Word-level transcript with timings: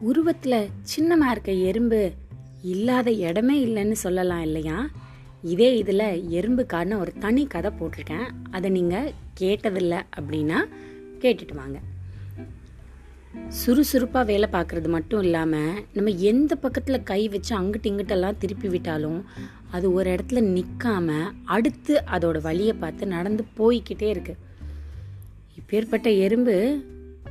உருவத்தில் 0.00 0.68
சின்னமாக 0.82 1.30
இருக்க 1.30 1.52
எறும்பு 1.52 2.12
இல்லாத 2.62 3.12
இடமே 3.12 3.66
இல்லைன்னு 3.66 3.92
சொல்லலாம் 3.92 4.42
இல்லையா? 4.42 4.88
இதே 5.42 5.78
இதில் 5.78 6.06
எறும்புக்கான 6.38 6.98
ஒரு 6.98 7.12
தனி 7.18 7.46
கதை 7.46 7.70
போட்டிருக்கேன். 7.80 8.28
அதை 8.50 8.70
நீங்கள் 8.70 9.12
கேட்டதில்லை 9.40 10.00
அப்படின்னா 10.16 10.58
கேட்டுட்டு 11.18 11.54
வாங்க. 11.54 11.78
சுறுசுறுப்பாக 13.48 14.24
வேலை 14.24 14.48
பார்க்குறது 14.52 14.88
மட்டும் 14.88 15.22
இல்லாமல் 15.22 15.84
நம்ம 15.92 16.10
எந்த 16.10 16.54
பக்கத்தில் 16.54 17.02
கை 17.02 17.28
வச்சு 17.28 17.58
அங்கிட்டு 17.60 17.90
இங்கிட்டெல்லாம் 17.90 18.38
திருப்பி 18.38 18.68
விட்டாலும் 18.68 19.24
அது 19.70 19.92
ஒரு 19.92 20.10
இடத்துல 20.10 20.40
நிற்காம 20.56 21.18
அடுத்து 21.44 22.02
அதோட 22.10 22.40
வழியை 22.40 22.72
பார்த்து 22.72 23.06
நடந்து 23.06 23.44
போய்கிட்டே 23.58 24.08
இருக்கு. 24.08 24.36
இப்பேற்பட்ட 25.58 26.18
எறும்பு 26.18 26.56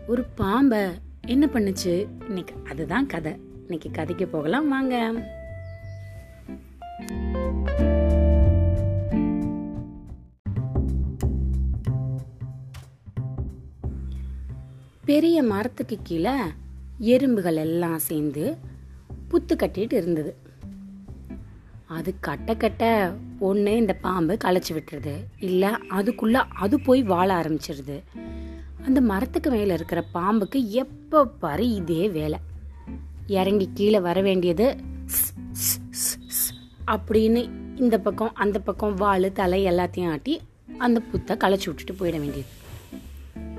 ஒரு 0.07 0.23
பாம்பை 0.35 0.83
என்ன 1.27 1.45
பண்ணுச்சு? 1.45 2.07
இன்னைக்கு 2.27 2.55
அதுதான் 2.69 3.07
கதை. 3.07 3.31
இன்னைக்கு 3.61 3.91
கதைக்கு 3.91 4.27
போகலாம் 4.27 4.69
வாங்க. 4.69 5.11
பெரிய 15.05 15.43
மரத்துக்கு 15.43 15.97
கீழே 16.03 16.31
எறும்புகள் 16.99 17.55
எல்லாம் 17.55 17.99
சேர்ந்து 17.99 18.57
புத்து 19.31 19.55
கட்டிட்டு 19.55 19.93
இருந்தது. 19.93 20.35
அது 21.85 22.15
கட்ட 22.19 22.55
கட்ட 22.55 23.13
ஒன்று 23.39 23.75
இந்த 23.75 23.93
பாம்பு 23.93 24.37
களைச்சி 24.43 24.69
விட்டுருது. 24.69 25.13
இல்லை 25.39 25.69
அதுக்குள்ளே 25.69 26.39
அது 26.49 26.79
போய் 26.79 27.03
வாழ 27.03 27.41
ஆரம்பிச்சிருது. 27.41 28.03
அந்த 28.85 28.99
மரத்துக்கு 29.01 29.49
மேலே 29.51 29.73
இருக்கிற 29.73 30.01
பாம்புக்கு 30.13 30.59
எப்போ 30.81 31.19
பாரு 31.41 31.65
இதே 31.73 32.03
வேலை. 32.09 32.39
இறங்கி 33.27 33.67
கீழே 33.73 33.99
வர 33.99 34.21
வேண்டியது 34.21 34.67
ஸ், 35.61 36.47
அப்படின்னு 36.87 37.41
இந்த 37.75 37.95
பக்கம் 37.99 38.33
அந்த 38.33 38.57
பக்கம் 38.59 38.95
வால் 38.95 39.27
தலை 39.31 39.59
எல்லாத்தையும் 39.65 40.11
ஆட்டி 40.11 40.35
அந்த 40.77 41.01
புத்தை 41.11 41.35
களைச்சி 41.43 41.67
விட்டுட்டு 41.69 41.93
போயிட 41.93 42.17
வேண்டியது. 42.19 42.49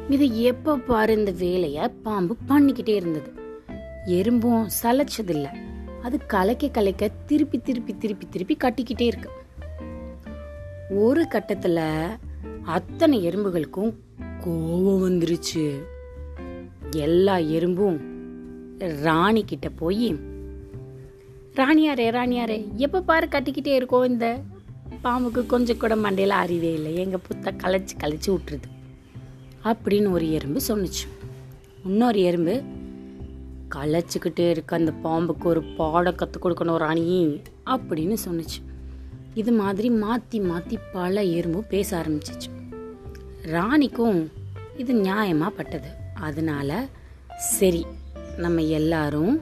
இது 0.09 0.27
எப்போ 0.43 0.73
பாரு 0.89 1.13
இந்த 1.19 1.33
வேலையை 1.45 1.85
பாம்பு 1.89 2.37
பண்ணிக்கிட்டே 2.49 2.95
இருந்தது. 2.95 3.31
எறும்பும் 4.19 4.65
சலைச்சதில்லை 4.83 5.53
அது 6.03 6.17
கலைக்க 6.27 6.69
கலைக்க 6.69 7.11
திருப்பி 7.27 7.59
திருப்பி 7.59 7.93
திருப்பி 7.97 8.27
திருப்பி 8.29 8.55
கட்டிக்கிட்டே 8.57 9.07
இருக்கு. 9.13 9.31
ஒரு 11.05 11.23
கட்டத்தில் 11.29 11.83
அத்தனை 12.77 13.17
எறும்புகளுக்கும் 13.29 13.93
கோவம் 14.45 15.03
வந்துருச்சு. 15.07 15.79
எல்லா 16.91 17.37
எறும்பும் 17.37 17.99
ராணி 18.79 19.45
கிட்ட 19.45 19.69
போய் 19.69 20.15
ராணியாரே 21.55 22.07
ராணியாரே 22.11 22.75
எப்போ 22.77 23.01
பாரு 23.01 23.27
கட்டிக்கிட்டே 23.27 23.75
இருக்கோம் 23.75 24.05
இந்த 24.05 24.41
பாம்புக்கு 25.05 25.47
கொஞ்சம் 25.47 25.77
கூட 25.77 25.97
மண்டையில் 25.97 26.39
அறிவே 26.43 26.73
இல்லை. 26.73 26.97
எங்கள் 26.97 27.21
புத்த 27.29 27.53
கலைச்சி 27.53 27.95
கலைச்சி 28.01 28.27
விட்டுருது. 28.27 28.69
அப்படின்னு 29.65 30.11
ஒரு 30.11 30.33
எறும்பு 30.33 30.61
சொன்னுச்சு. 30.69 31.07
இன்னொரு 31.85 32.21
எறும்பு 32.21 32.63
கலைச்சிக்கிட்டே 33.75 34.51
இருக்க 34.51 34.77
அந்த 34.77 34.93
பாம்புக்கு 35.05 35.45
ஒரு 35.45 35.63
பாடம் 35.63 36.15
கற்றுக் 36.15 36.47
கொடுக்கணும் 36.47 36.77
ராணி 36.77 37.41
அப்படின்னு 37.67 38.17
சொன்னுச்சு. 38.29 38.59
இது 39.35 39.53
மாதிரி 39.53 39.91
மாற்றி 39.91 40.41
மாற்றி 40.41 40.79
பல 40.93 41.23
எறும்பும் 41.23 41.69
பேச 41.69 41.89
ஆரம்பிச்சிச்சு. 42.01 42.60
ராணிக்கும் 43.43 44.31
இது 44.77 44.95
நியாயமாக 44.95 45.49
பட்டது. 45.49 45.89
அதனால 46.15 46.89
சரி 47.39 47.87
நம்ம 48.37 48.63
எல்லாரும் 48.63 49.41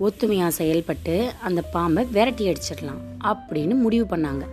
ஒத்துமையாக 0.00 0.48
செயல்பட்டு 0.48 1.32
அந்த 1.40 1.62
பாம்பை 1.62 2.04
விரட்டி 2.04 2.48
அடிச்சிடலாம் 2.48 3.02
அப்படின்னு 3.24 3.74
முடிவு 3.74 4.16
பண்ணாங்க. 4.16 4.46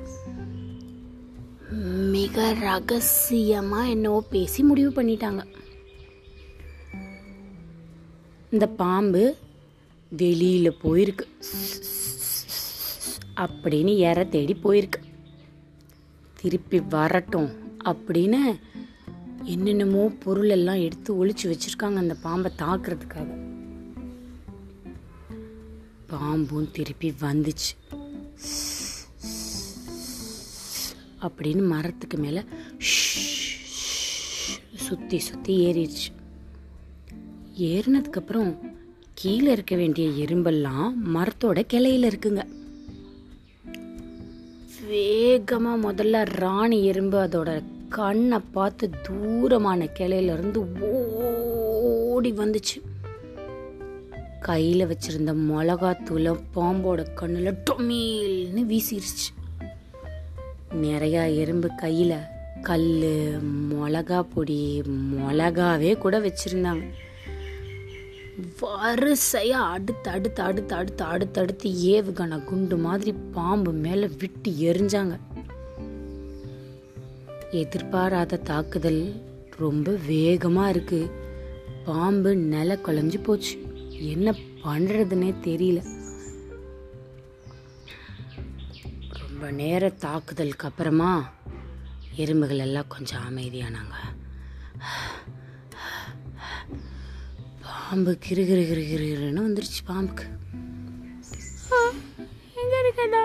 மிக 2.10 2.54
ரகசியமாக 2.54 3.90
என்னவோ 3.90 4.24
பேசி 4.30 4.64
முடிவு 4.64 5.02
பண்ணிட்டாங்க. 5.02 5.46
இந்த 8.50 8.68
பாம்பு 8.68 9.36
வெளியில் 10.10 10.78
போயிருக்கு. 10.84 11.28
அப்படின்னு 13.36 13.98
இற 13.98 14.24
தேடி 14.24 14.56
போயிருக்கு. 14.64 15.02
திருப்பி 16.34 16.80
வரட்டும் 16.80 17.52
அப்படின்னு 17.86 18.60
என்னென்னமோ 19.44 20.08
பொருள் 20.08 20.50
எல்லாம் 20.50 20.76
எடுத்து 20.76 21.26
ஒழிச்சு 21.26 21.44
வச்சிருக்காங்க 21.44 21.96
அந்த 21.96 22.14
பாம்பை 22.14 22.52
தாக்குறதுக்காக. 22.58 23.28
பாம்பும் 26.08 26.72
திருப்பி 26.72 27.14
வந்துச்சு. 27.22 27.72
அப்படின்னு 31.22 31.68
மரத்துக்கு 31.68 32.18
மேலே 32.18 32.44
சுற்றி 34.76 35.20
சுற்றி 35.20 35.66
ஏறிடுச்சு. 35.66 36.12
ஏறினதுக்கப்புறம் 37.58 38.58
கீழே 39.14 39.52
இருக்க 39.52 39.76
வேண்டிய 39.76 40.26
எறும்பெல்லாம் 40.26 40.94
மரத்தோட 41.14 41.62
கிளையில 41.74 42.12
இருக்குங்க. 42.12 42.62
வேகமாக 44.88 45.94
முதல்ல 45.94 46.24
ராணி 46.24 46.86
எறும்பு 46.86 47.18
அதோட 47.18 47.64
கண்ணை 47.98 48.38
பார்த்து 48.56 48.86
தூரமான 49.06 49.88
கிளையிலேருந்து 49.98 50.62
ஓடி 50.90 52.32
வந்துச்சு. 52.40 52.78
கையில் 54.48 54.90
வச்சிருந்த 54.90 55.32
மிளகாத்தூளை 55.50 56.32
பாம்போட 56.56 57.02
கண்ணில் 57.20 57.60
டொமேல்னு 57.68 58.64
வீசிருச்சு. 58.72 59.30
நிறையா 60.84 61.24
எறும்பு 61.42 61.70
கையில் 61.82 62.18
கல் 62.70 62.90
மிளகா 63.72 64.20
பொடி 64.34 64.60
மிளகாவே 65.20 65.92
கூட 66.04 66.16
வச்சிருந்தாங்க 66.26 66.86
வரிசையாக 68.60 69.72
அடுத்து 69.76 70.10
அடுத்து 70.16 70.42
அடுத்து 70.50 70.74
அடுத்து 70.80 71.04
அடுத்தடுத்து 71.14 71.70
ஏவுகணை 71.96 72.38
குண்டு 72.50 72.78
மாதிரி 72.86 73.12
பாம்பு 73.36 73.72
மேலே 73.86 74.08
விட்டு 74.22 74.52
எரிஞ்சாங்க. 74.70 75.16
எதிர்பாராத 77.62 78.40
தாக்குதல் 78.50 79.02
ரொம்ப 79.64 79.92
வேகமாக 80.08 80.72
இருக்குது 80.74 81.12
பாம்பு 81.88 82.32
நில 82.54 82.78
குழஞ்சு 82.86 83.20
போச்சு. 83.24 83.56
என்ன 84.14 84.34
பண்ணுறதுனே 84.64 85.30
தெரியல. 85.48 85.80
ரொம்ப 89.22 89.52
நேர 89.62 89.90
தாக்குதலுக்கு 90.06 90.68
அப்புறமா 90.70 91.12
எறும்புகள் 92.24 92.64
எல்லாம் 92.68 92.92
கொஞ்சம் 92.96 93.26
அமைதியானாங்க. 93.30 93.96
பாம்பு 97.66 98.14
கிரு 98.28 98.46
கிரு 98.50 98.66
கிரு 98.72 98.84
கிருன்னு 98.90 99.46
வந்துருச்சு 99.48 99.82
பாம்புக்கு. 99.92 100.26
எங்கே 102.62 102.78
இருக்கடா? 102.84 103.24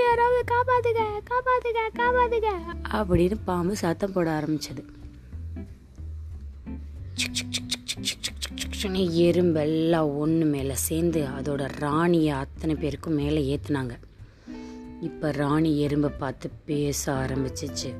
இது 0.00 0.08
யாராவது 0.08 0.42
காப்பாத்துக 0.50 1.00
காப்பாத்துக 1.30 1.80
காப்பாத்துக 1.96 2.48
அப்படின்னு 2.98 3.36
பாம்பு 3.48 3.72
சத்தம் 3.80 4.12
போட 4.14 4.28
ஆரம்பிச்சது. 4.36 4.82
எறும்பெல்லாம் 9.26 10.12
ஒன்று 10.22 10.46
மேலே 10.52 10.76
சேர்ந்து 10.84 11.22
அதோட 11.38 11.64
ராணியை 11.84 12.34
அத்தனை 12.42 12.74
பேருக்கும் 12.82 13.18
மேலே 13.20 13.40
ஏற்றுனாங்க 13.54 13.96
இப்போ 15.08 15.30
ராணி 15.40 15.72
எறும்பை 15.86 16.10
பார்த்து 16.22 16.50
பேச 16.70 17.02
ஆரம்பிச்சிச்சு. 17.22 17.90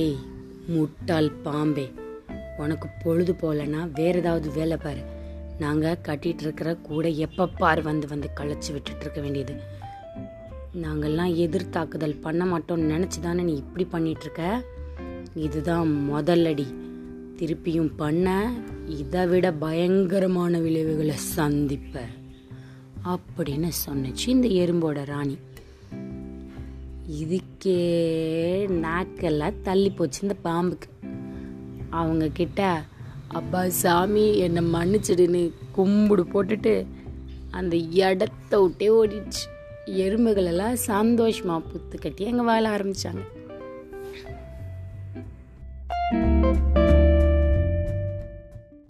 ஏய் 0.00 0.18
முட்டாள் 0.74 1.30
பாம்பே 1.46 1.86
உனக்கு 2.64 2.90
பொழுது 3.04 3.34
போலன்னா 3.42 3.82
வேற 4.00 4.14
ஏதாவது 4.22 4.50
வேலை 4.58 4.78
பாரு. 4.86 5.04
நாங்கள் 5.62 6.02
கட்டிட்டு 6.08 6.44
இருக்கிற 6.46 6.72
கூட 6.90 7.06
எப்போ 7.28 7.46
பார் 7.62 7.82
வந்து 7.90 8.08
வந்து 8.14 8.30
களைச்சி 8.40 8.72
விட்டுட்டு 8.76 9.04
இருக்க 9.06 9.22
வேண்டியது. 9.26 9.56
நாங்கள்லாம் 10.76 11.34
எதிர்த்தாக்குதல் 11.34 12.20
பண்ண 12.20 12.44
மாட்டோம்னு 12.44 12.94
நினச்சி 12.94 13.20
தானே 13.22 13.42
நீ 13.42 13.54
இப்படி 13.54 13.84
பண்ணிட்டு 13.84 14.20
இருக்க 14.20 14.62
இதுதான் 15.34 16.10
முதல்லடி 16.12 16.66
திருப்பியும் 17.36 17.92
பண்ண 17.96 18.52
இதை 18.86 19.26
விட 19.26 19.52
பயங்கரமான 19.52 20.60
விளைவுகளை 20.60 21.14
சந்திப்ப. 21.36 22.00
அப்படின்னு 23.04 23.70
சொன்னிச்சு 23.86 24.26
இந்த 24.26 24.48
எறும்போட 24.48 25.04
ராணி. 25.04 25.38
இதுக்கே 27.20 27.82
நாக்கெல்லாம் 28.68 29.62
தள்ளி 29.62 29.90
போச்சு 29.90 30.22
இந்த 30.22 30.36
பாம்புக்கு. 30.44 31.06
அவங்க 31.90 32.28
கிட்ட 32.28 32.84
அப்பா 33.28 33.68
சாமி 33.68 34.36
என்னை 34.36 34.64
மன்னிச்சிடுன்னு 34.64 35.52
கும்பிடு 35.72 36.24
போட்டுட்டு 36.24 36.86
அந்த 37.50 37.76
இடத்த 37.76 38.62
விட்டே 38.62 38.88
ஓடிடுச்சு. 38.88 39.51
எறும்புகளெல்லாம் 39.86 40.76
சந்தோஷமாக 40.86 41.30
சந்தோஷமா 41.32 41.54
புத்து 41.72 41.96
கட்டி 41.98 42.24
அங்கே 42.24 42.42
வாழ 42.42 42.64
ஆரம்பித்தாங்க 42.68 43.22